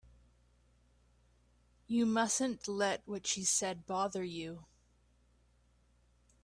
You 1.85 2.07
mustn't 2.07 2.67
let 2.67 3.07
what 3.07 3.27
she 3.27 3.43
said 3.43 3.85
bother 3.85 4.23
you. 4.23 4.65